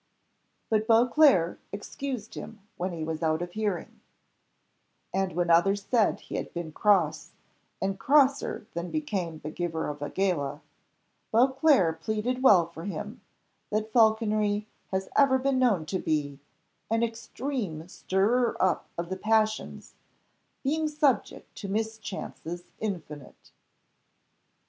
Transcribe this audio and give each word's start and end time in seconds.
But 0.67 0.87
Beauclerc 0.87 1.59
excused 1.71 2.33
him 2.33 2.67
when 2.75 2.91
he 2.91 3.03
was 3.03 3.21
out 3.21 3.43
of 3.43 3.51
hearing; 3.51 3.99
and 5.13 5.33
when 5.33 5.51
others 5.51 5.83
said 5.85 6.21
he 6.21 6.37
had 6.37 6.51
been 6.55 6.71
cross, 6.71 7.33
and 7.79 7.99
crosser 7.99 8.65
than 8.73 8.89
became 8.89 9.37
the 9.37 9.51
giver 9.51 9.87
of 9.87 10.01
a 10.01 10.09
gala, 10.09 10.61
Beauclerc 11.31 12.01
pleaded 12.01 12.41
well 12.41 12.65
for 12.65 12.85
him, 12.85 13.21
that 13.69 13.93
falconry 13.93 14.65
has 14.87 15.07
ever 15.15 15.37
been 15.37 15.59
known 15.59 15.85
to 15.85 15.99
be 15.99 16.39
"an 16.89 17.03
extreme 17.03 17.87
stirrer 17.87 18.57
up 18.59 18.87
of 18.97 19.09
the 19.09 19.17
passions, 19.17 19.93
being 20.63 20.87
subject 20.87 21.53
to 21.57 21.67
mischances 21.67 22.63
infinite." 22.79 23.51